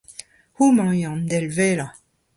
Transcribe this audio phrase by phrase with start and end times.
[0.57, 1.91] Houmañ eo an handelv wellañ.